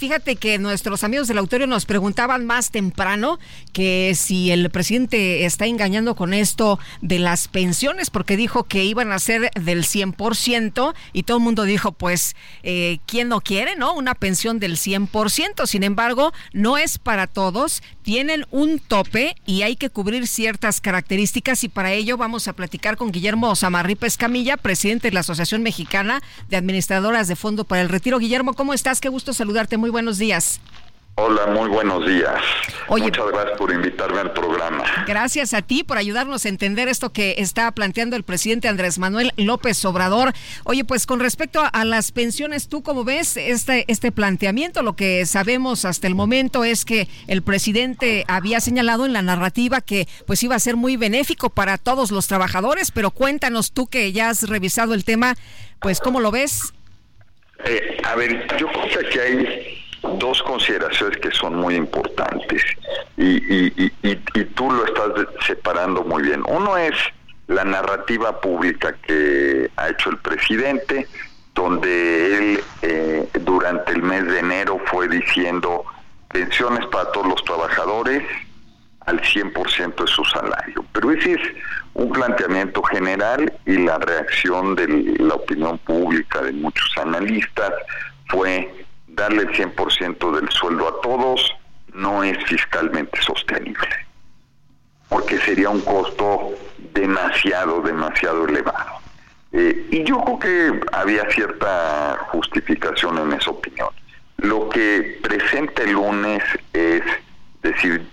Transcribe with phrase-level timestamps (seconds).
[0.00, 3.40] Fíjate que nuestros amigos del auditorio nos preguntaban más temprano
[3.72, 9.10] que si el presidente está engañando con esto de las pensiones, porque dijo que iban
[9.10, 13.92] a ser del 100% y todo el mundo dijo, pues, eh, ¿quién no quiere, no?
[13.92, 15.66] Una pensión del 100%.
[15.66, 21.64] Sin embargo, no es para todos, tienen un tope y hay que cubrir ciertas características
[21.64, 26.22] y para ello vamos a platicar con Guillermo Samarripa Escamilla, presidente de la Asociación Mexicana
[26.48, 28.20] de Administradoras de Fondo para el Retiro.
[28.20, 29.00] Guillermo, ¿cómo estás?
[29.00, 29.76] Qué gusto saludarte.
[29.90, 30.60] Buenos días.
[31.20, 32.40] Hola, muy buenos días.
[32.88, 34.84] Muchas gracias por invitarme al programa.
[35.04, 39.32] Gracias a ti por ayudarnos a entender esto que está planteando el presidente Andrés Manuel
[39.36, 40.32] López Obrador.
[40.62, 44.84] Oye, pues con respecto a, las pensiones, ¿tú cómo ves este, este planteamiento?
[44.84, 49.80] Lo que sabemos hasta el momento es que el presidente había señalado en la narrativa
[49.80, 54.12] que pues iba a ser muy benéfico para todos los trabajadores, pero cuéntanos tú que
[54.12, 55.34] ya has revisado el tema,
[55.80, 56.72] pues ¿cómo lo ves?
[57.64, 62.62] Eh, a ver, yo creo que aquí hay dos consideraciones que son muy importantes
[63.16, 63.36] y,
[63.74, 66.42] y, y, tú lo estás separando muy bien.
[66.46, 66.94] Uno es
[67.48, 71.06] la narrativa pública que ha hecho el presidente,
[71.54, 75.84] donde él eh, durante el mes de enero fue diciendo
[76.28, 78.22] pensiones para todos los trabajadores
[79.06, 80.84] al 100% de su salario.
[80.92, 81.40] Pero ese es
[81.94, 87.72] un planteamiento general y la reacción de la opinión pública de muchos analistas
[88.26, 88.86] fue
[89.18, 91.54] darle el 100% del sueldo a todos
[91.92, 94.06] no es fiscalmente sostenible,
[95.08, 96.52] porque sería un costo
[96.94, 98.98] demasiado, demasiado elevado.
[99.52, 103.88] Eh, y yo creo que había cierta justificación en esa opinión.
[104.36, 106.42] Lo que presenta el lunes
[106.72, 107.02] es
[107.62, 108.06] decir,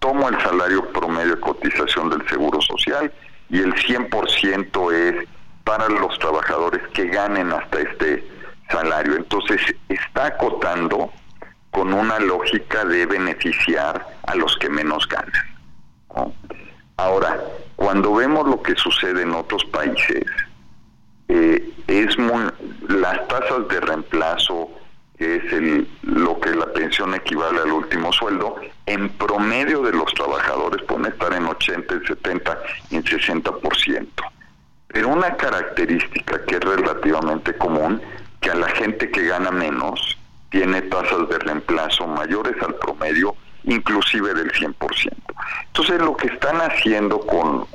[0.00, 3.12] tomo el salario promedio de cotización del Seguro Social
[3.50, 5.28] y el 100% es
[5.64, 8.24] para los trabajadores que ganen hasta este
[8.70, 9.16] salario.
[9.16, 9.60] Entonces
[10.06, 11.10] está acotando
[11.70, 16.32] con una lógica de beneficiar a los que menos ganan.
[16.96, 17.40] Ahora,
[17.76, 20.24] cuando vemos lo que sucede en otros países,
[21.28, 22.42] eh, es muy,
[22.88, 24.70] las tasas de reemplazo,
[25.16, 30.12] que es el, lo que la pensión equivale al último sueldo, en promedio de los
[30.14, 32.58] trabajadores pueden estar en 80, en 70
[32.90, 34.06] y en 60%.
[34.88, 38.00] Pero una característica que es relativamente común
[38.40, 40.18] que a la gente que gana menos
[40.50, 43.34] tiene tasas de reemplazo mayores al promedio,
[43.64, 45.12] inclusive del 100%.
[45.66, 47.66] Entonces lo que están haciendo con,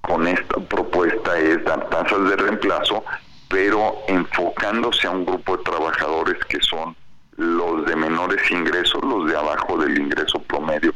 [0.00, 3.04] con esta propuesta es dar tasas de reemplazo,
[3.48, 6.94] pero enfocándose a un grupo de trabajadores que son
[7.36, 10.94] los de menores ingresos, los de abajo del ingreso promedio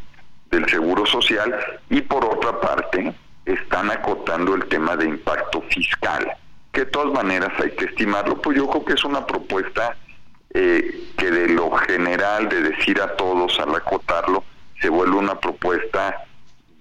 [0.51, 1.55] del Seguro Social,
[1.91, 3.13] y por otra parte
[3.47, 6.37] están acotando el tema de impacto fiscal
[6.77, 9.97] que de todas maneras hay que estimarlo, pues yo creo que es una propuesta
[10.53, 14.45] eh, que de lo general, de decir a todos al acotarlo,
[14.83, 16.27] se vuelve una propuesta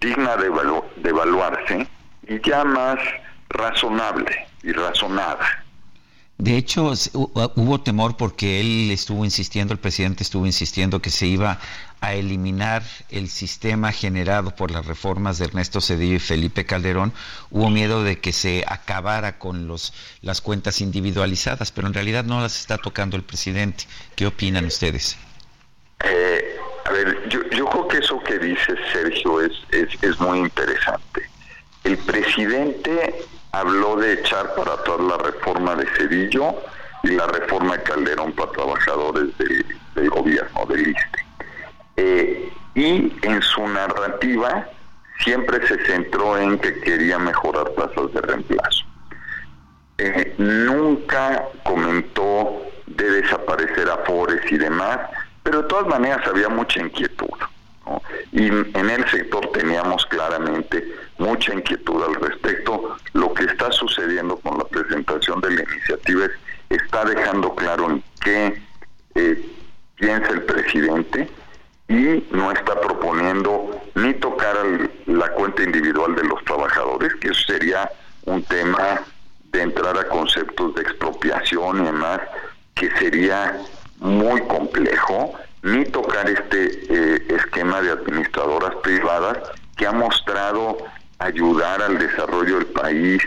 [0.01, 0.51] digna de,
[0.97, 1.87] de evaluarse
[2.27, 2.99] y ya más
[3.47, 5.63] razonable y razonada.
[6.37, 11.59] De hecho, hubo temor porque él estuvo insistiendo, el presidente estuvo insistiendo que se iba
[12.01, 17.13] a eliminar el sistema generado por las reformas de Ernesto Cedillo y Felipe Calderón.
[17.51, 22.41] Hubo miedo de que se acabara con los, las cuentas individualizadas, pero en realidad no
[22.41, 23.85] las está tocando el presidente.
[24.15, 25.17] ¿Qué opinan ustedes?
[26.03, 30.39] Eh, a ver, yo, yo, creo que eso que dice Sergio es, es, es muy
[30.39, 31.21] interesante.
[31.85, 33.25] El presidente
[33.59, 36.55] habló de echar para atrás la reforma de Cedillo
[37.03, 41.25] y la reforma de Calderón para trabajadores del gobierno, del ISTE.
[41.97, 44.67] Eh, y en su narrativa
[45.23, 48.85] siempre se centró en que quería mejorar tasas de reemplazo.
[49.97, 54.99] Eh, nunca comentó de desaparecer afores y demás,
[55.43, 57.29] pero de todas maneras había mucha inquietud.
[58.31, 60.83] Y en el sector teníamos claramente
[61.17, 62.94] mucha inquietud al respecto.
[63.35, 66.31] Que está sucediendo con la presentación de la iniciativa es,
[66.69, 68.61] está dejando claro en qué
[69.15, 69.45] eh,
[69.95, 71.29] piensa el presidente
[71.87, 74.55] y no está proponiendo ni tocar
[75.05, 77.91] la cuenta individual de los trabajadores, que eso sería
[78.25, 79.01] un tema
[79.51, 82.21] de entrar a conceptos de expropiación y demás,
[82.73, 83.57] que sería
[83.99, 89.37] muy complejo, ni tocar este eh, esquema de administradoras privadas
[89.77, 90.77] que ha mostrado
[91.19, 93.21] ayudar al desarrollo del país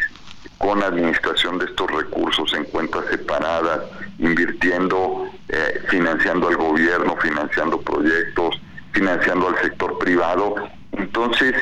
[0.58, 3.81] con administración de estos recursos en cuentas separadas,
[4.19, 8.61] invirtiendo, eh, financiando al gobierno, financiando proyectos,
[8.93, 10.56] financiando al sector privado.
[10.93, 11.55] Entonces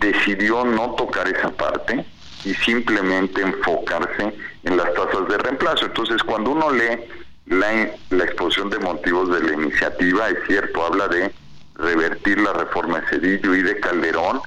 [0.00, 2.04] decidió no tocar esa parte
[2.44, 4.34] y simplemente enfocarse
[4.64, 5.86] en las tasas de reemplazo.
[5.86, 6.98] Entonces cuando uno lee
[7.46, 11.30] la, la exposición de motivos de la iniciativa, es cierto, habla de
[11.76, 14.40] revertir la reforma de Cedillo y de Calderón,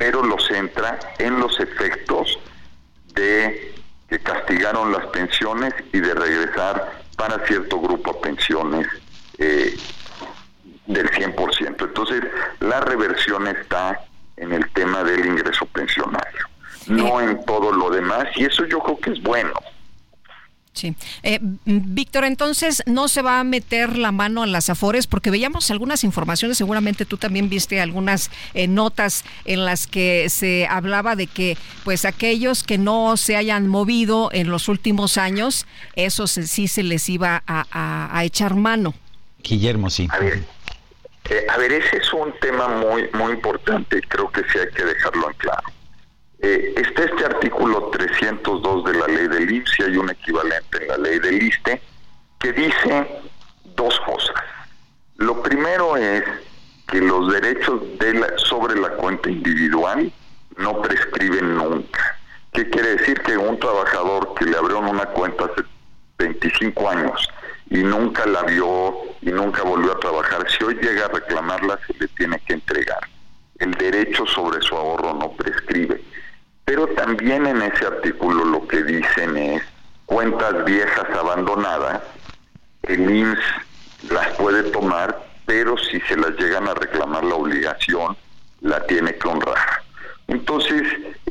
[0.00, 2.38] pero lo centra en los efectos
[3.12, 3.74] de
[4.08, 8.86] que castigaron las pensiones y de regresar para cierto grupo a pensiones
[9.36, 9.76] eh,
[10.86, 11.84] del 100%.
[11.84, 12.22] Entonces,
[12.60, 14.00] la reversión está
[14.38, 16.46] en el tema del ingreso pensionario,
[16.86, 19.52] no en todo lo demás, y eso yo creo que es bueno.
[20.80, 20.94] Sí.
[21.22, 25.70] Eh, Víctor, entonces no se va a meter la mano en las afores porque veíamos
[25.70, 31.26] algunas informaciones, seguramente tú también viste algunas eh, notas en las que se hablaba de
[31.26, 35.66] que pues aquellos que no se hayan movido en los últimos años,
[35.96, 38.94] eso sí se les iba a, echar mano.
[39.42, 40.08] Guillermo, sí.
[40.10, 40.42] A ver,
[41.28, 44.70] eh, a ver, ese es un tema muy, muy importante y creo que sí hay
[44.74, 45.79] que dejarlo en claro.
[46.42, 50.96] Eh, está este artículo 302 de la ley del IMSS hay un equivalente en la
[50.96, 51.82] ley del ISTE
[52.38, 53.22] que dice
[53.76, 54.34] dos cosas.
[55.16, 56.24] Lo primero es
[56.88, 60.10] que los derechos de sobre la cuenta individual
[60.56, 62.18] no prescriben nunca.
[62.52, 63.20] ¿Qué quiere decir?
[63.20, 65.62] Que un trabajador que le abrieron una cuenta hace
[66.18, 67.28] 25 años
[67.68, 71.94] y nunca la vio y nunca volvió a trabajar, si hoy llega a reclamarla se
[71.98, 73.00] le tiene que entregar.
[73.58, 76.02] El derecho sobre su ahorro no prescribe.
[76.70, 79.60] Pero también en ese artículo lo que dicen es
[80.06, 82.00] cuentas viejas abandonadas,
[82.84, 83.40] el IMSS
[84.08, 88.16] las puede tomar, pero si se las llegan a reclamar la obligación,
[88.60, 89.82] la tiene que honrar.
[90.28, 90.82] Entonces,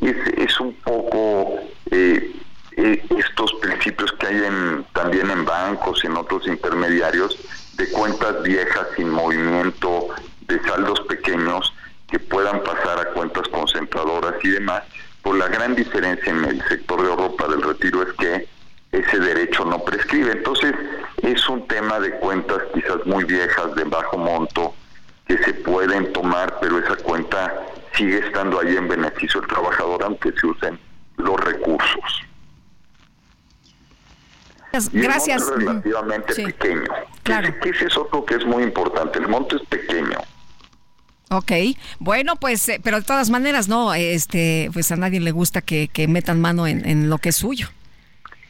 [0.02, 1.58] es, un poco
[1.90, 2.36] eh,
[2.76, 7.38] eh, estos principios que hay en, también en bancos en otros intermediarios
[7.78, 10.08] de cuentas viejas sin movimiento,
[10.42, 11.72] de saldos pequeños
[12.10, 14.82] que puedan pasar a cuentas concentradoras y demás,
[15.22, 18.48] pues la gran diferencia en el sector de Europa del retiro es que
[18.92, 20.32] ese derecho no prescribe.
[20.32, 20.74] Entonces,
[21.22, 24.74] es un tema de cuentas quizás muy viejas, de bajo monto,
[25.26, 30.32] que se pueden tomar, pero esa cuenta sigue estando ahí en beneficio del trabajador, aunque
[30.32, 30.78] se usen
[31.16, 32.22] los recursos.
[34.92, 35.42] Gracias.
[35.42, 36.88] es relativamente pequeño.
[37.22, 37.54] Claro.
[37.60, 39.18] Que ese es otro que es muy importante.
[39.18, 40.18] El monto es pequeño.
[41.32, 41.52] Ok,
[42.00, 45.88] bueno, pues, eh, pero de todas maneras, no, este, pues a nadie le gusta que,
[46.08, 47.68] metan mano en, lo que es suyo.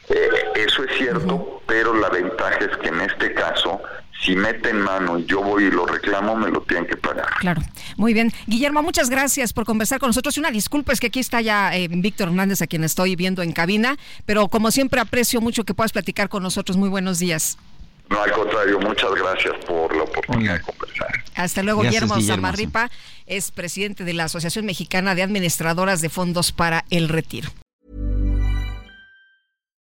[0.09, 0.15] Eh,
[0.55, 3.79] eso es cierto, pero la ventaja es que en este caso,
[4.25, 7.29] si meten mano y yo voy y lo reclamo, me lo tienen que pagar.
[7.39, 7.61] Claro,
[7.97, 8.33] muy bien.
[8.47, 10.39] Guillermo, muchas gracias por conversar con nosotros.
[10.39, 13.51] Una disculpa, es que aquí está ya eh, Víctor Hernández, a quien estoy viendo en
[13.51, 16.77] cabina, pero como siempre aprecio mucho que puedas platicar con nosotros.
[16.77, 17.59] Muy buenos días.
[18.11, 21.23] No, al contrario, muchas gracias por la oportunidad de conversar.
[21.33, 22.91] Hasta luego, Guillermo, Zamarripa
[23.25, 27.49] es presidente de la Asociación Mexicana de Administradoras de Fondos para el Retiro.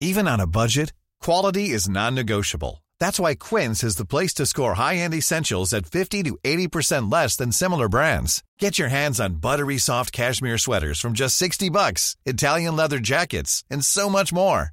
[0.00, 2.82] Even on a budget, quality is non-negotiable.
[3.00, 7.36] That's why Quince is the place to score high-end essentials at 50 to 80% less
[7.36, 8.42] than similar brands.
[8.58, 13.64] Get your hands on buttery soft cashmere sweaters from just 60 bucks, Italian leather jackets,
[13.70, 14.72] and so much more.